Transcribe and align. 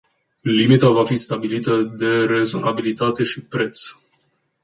Limita 0.43 0.89
va 0.89 1.03
fi 1.03 1.15
stabilită 1.15 1.81
de 1.81 2.25
rezonabilitate 2.25 3.23
și 3.23 3.41
preț. 3.45 3.79